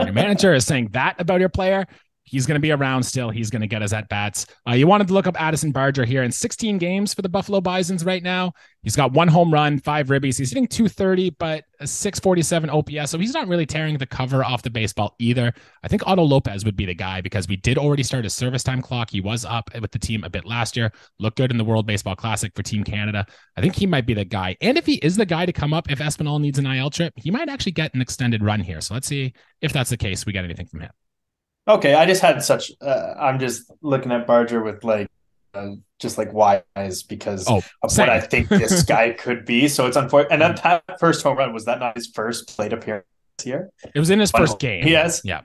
[0.00, 1.86] your manager is saying that about your player
[2.26, 3.30] He's going to be around still.
[3.30, 4.46] He's going to get us at bats.
[4.68, 7.60] Uh, you wanted to look up Addison Barger here in 16 games for the Buffalo
[7.60, 8.52] Bisons right now.
[8.82, 10.36] He's got one home run, five ribbies.
[10.36, 13.10] He's hitting 230, but a 647 OPS.
[13.10, 15.52] So he's not really tearing the cover off the baseball either.
[15.84, 18.64] I think Otto Lopez would be the guy because we did already start a service
[18.64, 19.10] time clock.
[19.10, 21.86] He was up with the team a bit last year, looked good in the World
[21.86, 23.24] Baseball Classic for Team Canada.
[23.56, 24.56] I think he might be the guy.
[24.60, 27.12] And if he is the guy to come up, if Espinal needs an IL trip,
[27.16, 28.80] he might actually get an extended run here.
[28.80, 30.26] So let's see if that's the case.
[30.26, 30.90] We get anything from him.
[31.68, 32.70] Okay, I just had such.
[32.80, 35.08] Uh, I'm just looking at Barger with like,
[35.54, 38.06] uh, just like wise because oh, of same.
[38.06, 39.66] what I think this guy could be.
[39.68, 40.32] So it's unfortunate.
[40.32, 43.06] And that, that first home run was that not his first plate appearance
[43.42, 43.70] here?
[43.94, 44.86] It was in his first game.
[44.86, 45.22] Yes.
[45.24, 45.42] Yeah.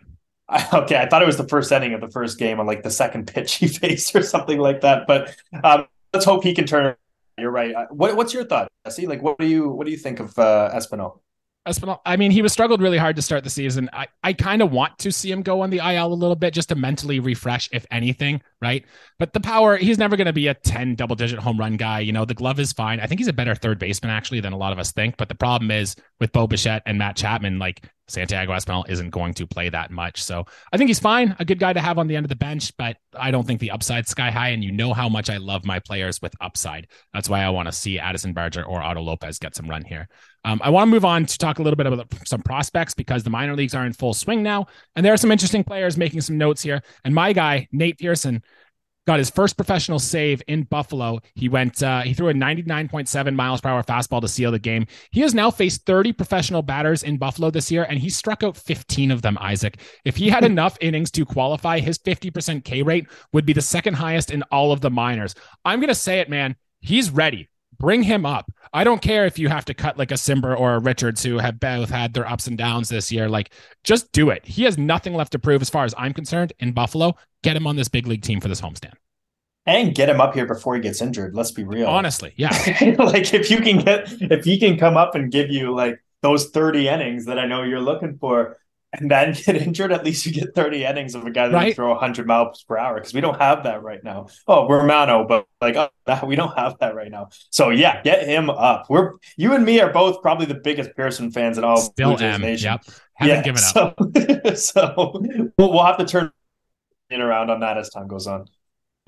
[0.48, 2.84] I, okay, I thought it was the first inning of the first game on like
[2.84, 5.08] the second pitch he faced or something like that.
[5.08, 6.96] But um, let's hope he can turn.
[7.38, 7.74] You're right.
[7.90, 10.70] What, what's your thought, See, Like, what do you what do you think of uh,
[10.76, 11.20] Espinal?
[11.68, 13.88] Espinal, I mean, he was struggled really hard to start the season.
[13.94, 16.56] I, I kind of want to see him go on the IL a little bit
[16.56, 18.84] just to mentally refresh, if anything, right?
[19.20, 22.00] But the power, he's never going to be a 10 double digit home run guy.
[22.00, 23.00] You know, the glove is fine.
[23.00, 25.18] I think he's a better third baseman, actually, than a lot of us think.
[25.18, 29.34] But the problem is with Bo Bichette and Matt Chapman, like Santiago Espinal isn't going
[29.36, 30.24] to play that much.
[30.24, 32.36] So I think he's fine, a good guy to have on the end of the
[32.36, 34.50] bench, but I don't think the upside's sky high.
[34.50, 36.88] And you know how much I love my players with upside.
[37.14, 40.10] That's why I want to see Addison Barger or Otto Lopez get some run here.
[40.44, 43.24] Um, I want to move on to talk a little bit about some prospects because
[43.24, 44.68] the minor leagues are in full swing now.
[44.96, 46.82] And there are some interesting players making some notes here.
[47.04, 48.44] And my guy, Nate Pearson,
[49.08, 51.20] got his first professional save in Buffalo.
[51.36, 54.86] He went, uh, he threw a 99.7 miles per hour fastball to seal the game.
[55.12, 58.58] He has now faced 30 professional batters in Buffalo this year, and he struck out
[58.58, 59.80] 15 of them, Isaac.
[60.06, 63.96] If he had enough innings to qualify, his 50% K rate would be the second
[63.96, 65.36] highest in all of the minors.
[65.66, 66.56] I'm going to say it, man.
[66.80, 67.50] He's ready
[67.82, 68.50] bring him up.
[68.74, 71.40] I don't care if you have to cut like a Cimber or a Richards who
[71.40, 73.28] have both had their ups and downs this year.
[73.28, 73.52] Like,
[73.84, 74.46] just do it.
[74.46, 77.16] He has nothing left to prove as far as I'm concerned in Buffalo.
[77.44, 78.94] Get him on this big league team for this homestand.
[79.66, 81.36] And get him up here before he gets injured.
[81.36, 81.88] Let's be real.
[81.88, 82.52] Honestly, yeah.
[82.98, 86.50] like if you can get if he can come up and give you like those
[86.50, 88.58] 30 innings that I know you're looking for,
[88.94, 91.66] and then get injured, at least you get 30 innings of a guy that right.
[91.68, 94.28] can throw 100 miles per hour because we don't have that right now.
[94.48, 97.30] Oh, we're Mano, but like oh, we don't have that right now.
[97.50, 98.90] So yeah, get him up.
[98.90, 102.26] We're you and me are both probably the biggest Pearson fans in all Still Blue
[102.26, 102.42] am.
[102.42, 102.72] Nation.
[102.72, 102.96] Yep.
[103.14, 104.56] Haven't yeah, given up.
[104.56, 105.22] So, so
[105.58, 106.32] we'll, we'll have to turn
[107.10, 108.46] in around on that as time goes on.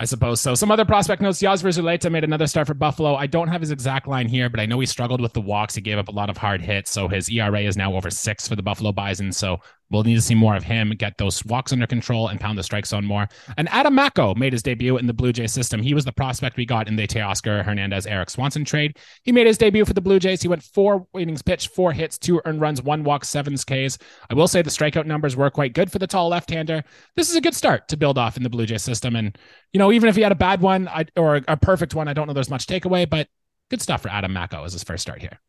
[0.03, 0.53] I suppose so.
[0.53, 1.41] Some other prospect notes.
[1.41, 3.15] Yosver Zulueta made another start for Buffalo.
[3.15, 5.75] I don't have his exact line here, but I know he struggled with the walks.
[5.75, 6.91] He gave up a lot of hard hits.
[6.91, 9.31] So his ERA is now over six for the Buffalo Bison.
[9.31, 9.61] So
[9.93, 12.63] We'll need to see more of him, get those walks under control, and pound the
[12.63, 13.29] strike zone more.
[13.57, 15.83] And Adam Macko made his debut in the Blue Jays system.
[15.83, 18.97] He was the prospect we got in the Teoscar Hernandez Eric Swanson trade.
[19.21, 20.41] He made his debut for the Blue Jays.
[20.41, 23.99] He went four innings pitched, four hits, two earned runs, one walk, seven Ks.
[24.29, 26.83] I will say the strikeout numbers were quite good for the tall left hander.
[27.15, 29.15] This is a good start to build off in the Blue Jays system.
[29.15, 29.37] And,
[29.73, 32.13] you know, even if he had a bad one I, or a perfect one, I
[32.13, 33.27] don't know there's much takeaway, but
[33.69, 35.39] good stuff for Adam Macko as his first start here.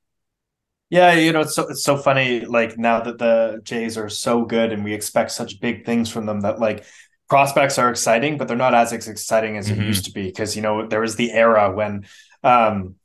[0.90, 2.40] Yeah, you know, it's so it's so funny.
[2.40, 6.27] Like now that the Jays are so good and we expect such big things from
[6.27, 6.85] them, that like
[7.29, 9.81] prospects are exciting, but they're not as exciting as mm-hmm.
[9.81, 10.27] it used to be.
[10.27, 12.07] Because you know there was the era when,
[12.42, 12.97] um,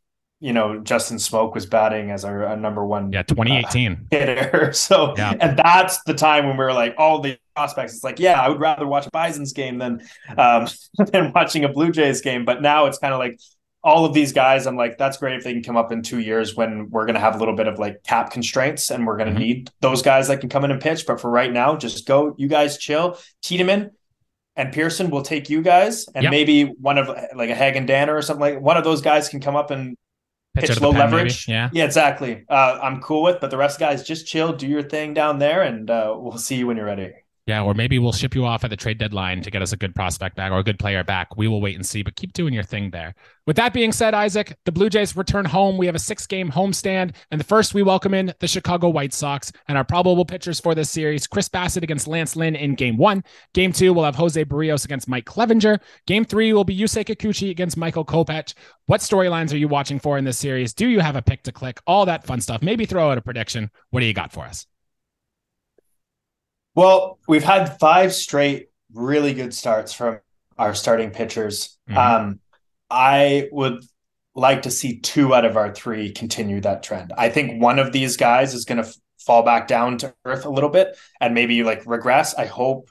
[0.42, 3.12] you know, Justin Smoak was batting as our, our number one.
[3.12, 4.74] Yeah, 2018 uh, hitter.
[4.74, 5.34] So, yeah.
[5.40, 7.94] and that's the time when we were like, all the prospects.
[7.94, 10.02] It's like, yeah, I would rather watch a Bison's game than
[10.38, 10.68] um
[11.12, 12.46] than watching a Blue Jays game.
[12.46, 13.40] But now it's kind of like
[13.84, 16.20] all of these guys, I'm like, that's great if they can come up in two
[16.20, 19.16] years when we're going to have a little bit of like cap constraints and we're
[19.16, 19.42] going to mm-hmm.
[19.42, 21.06] need those guys that can come in and pitch.
[21.08, 23.18] But for right now, just go, you guys chill.
[23.42, 23.92] Tiedemann
[24.60, 26.32] and Pearson will take you guys, and yep.
[26.32, 29.40] maybe one of like a Hagen Danner or something like one of those guys can
[29.40, 29.96] come up and
[30.54, 31.48] pitch, pitch low leverage.
[31.48, 31.56] Maybe.
[31.56, 32.44] Yeah, yeah, exactly.
[32.50, 35.62] Uh, I'm cool with, but the rest guys just chill, do your thing down there,
[35.62, 37.14] and uh, we'll see you when you're ready.
[37.50, 39.76] Yeah, or maybe we'll ship you off at the trade deadline to get us a
[39.76, 41.36] good prospect back or a good player back.
[41.36, 43.16] We will wait and see, but keep doing your thing there.
[43.48, 45.76] With that being said, Isaac, the Blue Jays return home.
[45.76, 47.16] We have a six game homestand.
[47.32, 50.76] And the first, we welcome in the Chicago White Sox and our probable pitchers for
[50.76, 53.24] this series Chris Bassitt against Lance Lynn in game one.
[53.56, 55.80] Game two, we'll have Jose Berrios against Mike Clevinger.
[56.06, 58.54] Game three will be Yusei Kikuchi against Michael Kopech.
[58.86, 60.76] What storylines are you watching for in this series?
[60.76, 61.80] Do you have a pick to click?
[61.88, 62.62] All that fun stuff.
[62.62, 63.72] Maybe throw out a prediction.
[63.90, 64.68] What do you got for us?
[66.80, 70.20] Well, we've had five straight really good starts from
[70.58, 71.78] our starting pitchers.
[71.90, 71.98] Mm-hmm.
[71.98, 72.40] Um,
[72.90, 73.84] I would
[74.34, 77.12] like to see two out of our three continue that trend.
[77.18, 80.46] I think one of these guys is going to f- fall back down to earth
[80.46, 82.34] a little bit and maybe like regress.
[82.34, 82.90] I hope.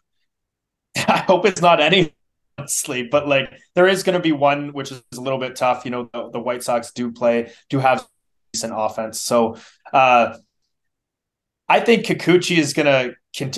[1.08, 2.14] I hope it's not any
[2.66, 5.86] sleep, but like there is going to be one which is a little bit tough.
[5.86, 8.06] You know, the, the White Sox do play, do have
[8.52, 9.56] decent offense, so
[9.94, 10.36] uh,
[11.68, 13.14] I think Kikuchi is going to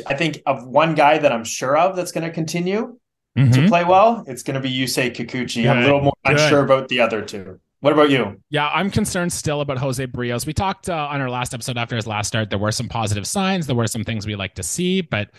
[0.06, 2.96] I think of one guy that I'm sure of that's going to continue
[3.38, 3.54] Mhm.
[3.54, 4.24] to play well.
[4.26, 5.70] It's going to be Yusei Kikuchi.
[5.70, 6.36] I'm a little more good.
[6.38, 7.60] unsure about the other two.
[7.80, 8.40] What about you?
[8.50, 10.46] Yeah, I'm concerned still about Jose Berrios.
[10.46, 12.50] We talked uh, on our last episode after his last start.
[12.50, 13.66] There were some positive signs.
[13.66, 15.30] There were some things we like to see, but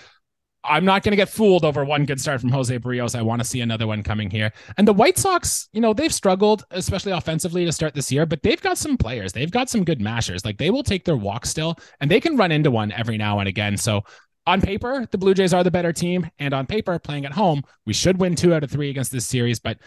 [0.64, 3.18] I'm not going to get fooled over one good start from Jose Berrios.
[3.18, 4.54] I want to see another one coming here.
[4.78, 8.42] And the White Sox, you know, they've struggled, especially offensively to start this year, but
[8.42, 9.34] they've got some players.
[9.34, 10.46] They've got some good mashers.
[10.46, 13.40] Like they will take their walk still, and they can run into one every now
[13.40, 13.76] and again.
[13.76, 14.04] So
[14.48, 16.30] on paper, the Blue Jays are the better team.
[16.40, 19.28] And on paper, playing at home, we should win two out of three against this
[19.28, 19.60] series.
[19.60, 19.78] But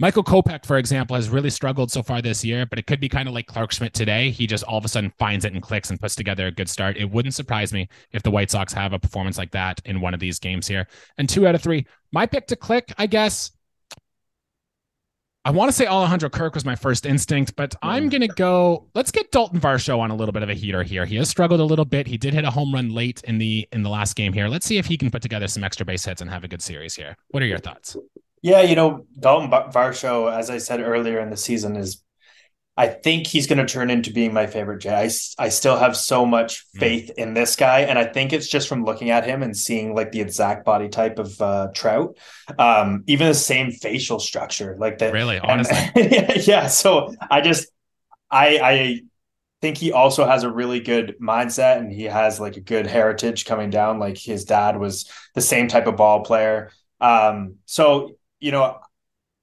[0.00, 3.08] Michael Kopech, for example, has really struggled so far this year, but it could be
[3.08, 4.30] kind of like Clarke Schmidt today.
[4.30, 6.68] He just all of a sudden finds it and clicks and puts together a good
[6.68, 6.96] start.
[6.96, 10.12] It wouldn't surprise me if the White Sox have a performance like that in one
[10.12, 10.88] of these games here.
[11.16, 11.86] And two out of three.
[12.12, 13.52] My pick to click, I guess.
[15.46, 18.86] I want to say Alejandro Kirk was my first instinct, but I'm going to go.
[18.94, 21.04] Let's get Dalton Varsho on a little bit of a heater here.
[21.04, 22.06] He has struggled a little bit.
[22.06, 24.48] He did hit a home run late in the in the last game here.
[24.48, 26.62] Let's see if he can put together some extra base hits and have a good
[26.62, 27.14] series here.
[27.28, 27.94] What are your thoughts?
[28.40, 32.02] Yeah, you know, Dalton Varsho, as I said earlier in the season, is
[32.76, 35.08] I think he's going to turn into being my favorite Jay.
[35.38, 36.80] I still have so much Mm.
[36.80, 37.80] faith in this guy.
[37.82, 40.88] And I think it's just from looking at him and seeing like the exact body
[40.88, 42.16] type of uh, Trout,
[42.58, 45.12] um, even the same facial structure, like that.
[45.12, 45.78] Really, and- honestly.
[46.46, 46.66] yeah.
[46.66, 47.68] So I just,
[48.28, 49.00] I, I
[49.62, 53.44] think he also has a really good mindset and he has like a good heritage
[53.44, 54.00] coming down.
[54.00, 56.70] Like his dad was the same type of ball player.
[57.00, 58.78] Um, so, you know,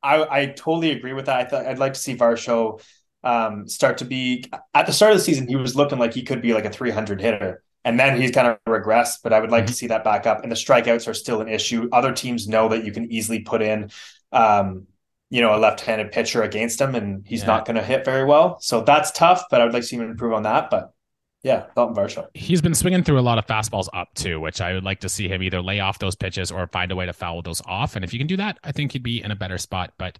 [0.03, 1.39] I, I totally agree with that.
[1.39, 2.81] I thought I'd like to see Varsho
[3.23, 5.47] um, start to be at the start of the season.
[5.47, 8.47] He was looking like he could be like a 300 hitter, and then he's kind
[8.47, 9.17] of regressed.
[9.23, 10.43] But I would like to see that back up.
[10.43, 11.87] And the strikeouts are still an issue.
[11.91, 13.91] Other teams know that you can easily put in,
[14.31, 14.87] um,
[15.29, 17.47] you know, a left-handed pitcher against him, and he's Yeah.
[17.47, 18.57] not going to hit very well.
[18.59, 19.43] So that's tough.
[19.49, 20.69] But I would like to see him improve on that.
[20.69, 20.91] But
[21.43, 22.27] yeah, Dalton Varsho.
[22.35, 25.09] he's been swinging through a lot of fastballs up too, which I would like to
[25.09, 27.95] see him either lay off those pitches or find a way to foul those off.
[27.95, 29.93] And if you can do that, I think he'd be in a better spot.
[29.97, 30.19] But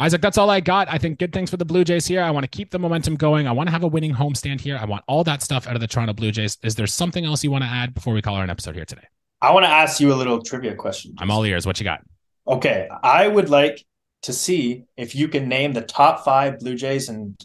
[0.00, 0.88] Isaac, that's all I got.
[0.88, 2.22] I think good things for the Blue Jays here.
[2.22, 3.48] I want to keep the momentum going.
[3.48, 4.78] I want to have a winning homestand here.
[4.80, 6.56] I want all that stuff out of the Toronto Blue Jays.
[6.62, 8.84] Is there something else you want to add before we call our an episode here
[8.84, 9.06] today?
[9.42, 11.14] I want to ask you a little trivia question.
[11.18, 11.66] I'm all ears.
[11.66, 12.00] What you got?
[12.46, 13.84] Okay, I would like
[14.22, 17.40] to see if you can name the top five Blue Jays and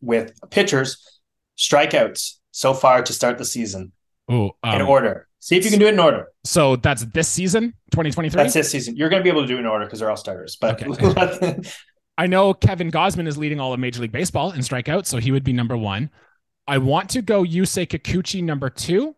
[0.00, 1.20] with pitchers
[1.56, 3.92] strikeouts so far to start the season
[4.28, 5.27] Oh, in um, order.
[5.40, 6.28] See if you can do it in order.
[6.44, 8.42] so that's this season, 2023.
[8.42, 8.96] That's this season.
[8.96, 10.56] You're going to be able to do it in order because they're all starters.
[10.60, 10.82] But
[12.18, 15.30] I know Kevin Gausman is leading all of Major League Baseball in strikeouts, so he
[15.30, 16.10] would be number one.
[16.66, 19.14] I want to go Yusei Kikuchi number two.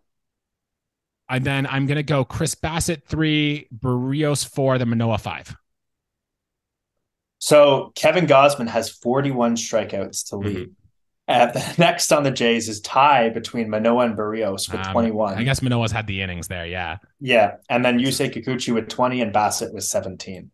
[1.31, 5.57] And then I'm going to go Chris Bassitt three, Berrios four, the Manoah five.
[7.39, 10.57] so Kevin Gausman has 41 strikeouts to lead.
[10.57, 10.73] Mm-hmm.
[11.31, 15.39] Uh, the next on the Jays is tie between Manoah and Berrios with Um, 21.
[15.39, 16.67] I guess Manoah's had the innings there.
[16.67, 16.99] Yeah.
[17.21, 20.51] Yeah, and then Yusei Kikuchi with 20 and Bassitt with 17.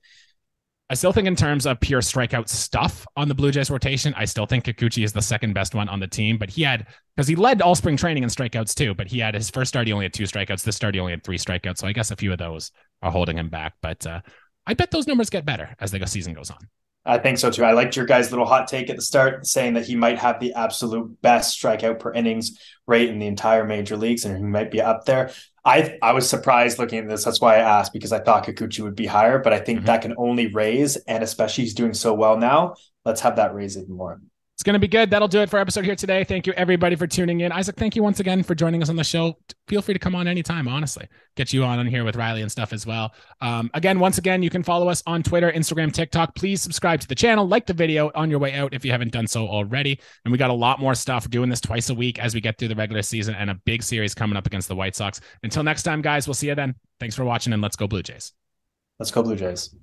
[0.89, 4.25] I still think in terms of pure strikeout stuff on the Blue Jays rotation, I
[4.25, 6.39] still think Kikuchi is the second best one on the team.
[6.39, 6.87] But he had
[7.17, 8.95] because he led all spring training in strikeouts too.
[8.95, 10.63] But he had his first start, he only had two strikeouts.
[10.63, 11.79] This start, he only had three strikeouts.
[11.79, 12.71] So I guess a few of those
[13.03, 13.75] are holding him back.
[13.83, 14.21] But uh,
[14.65, 16.59] I bet those numbers get better as the season goes on.
[17.07, 17.65] I think so too.
[17.65, 20.41] I liked your guys' little hot take at the start, saying that he might have
[20.41, 24.71] the absolute best strikeout per innings rate in the entire major leagues, and he might
[24.71, 25.31] be up there.
[25.65, 27.25] I I was surprised looking at this.
[27.25, 29.87] That's why I asked because I thought Kikuchi would be higher, but I think Mhm.
[29.87, 32.75] that can only raise, and especially he's doing so well now.
[33.05, 34.21] Let's have that raise even more.
[34.57, 35.11] It's going to be good.
[35.11, 36.25] That'll do it for episode here today.
[36.25, 37.53] Thank you, everybody, for tuning in.
[37.53, 39.37] Isaac, thank you once again for joining us on the show.
[39.69, 41.07] Feel free to come on anytime, honestly.
[41.35, 43.13] Get you on, on here with Riley and stuff as well.
[43.43, 46.35] Um, again, once again, you can follow us on Twitter, Instagram, TikTok.
[46.35, 49.13] Please subscribe to the channel, like the video on your way out if you haven't
[49.13, 50.01] done so already.
[50.25, 51.29] And we got a lot more stuff.
[51.29, 53.83] Doing this twice a week as we get through the regular season and a big
[53.83, 55.21] series coming up against the White Sox.
[55.43, 56.77] Until next time, guys, we'll see you then.
[56.99, 58.33] Thanks for watching and let's go, Blue Jays.
[58.99, 59.75] Let's go Blue Jays.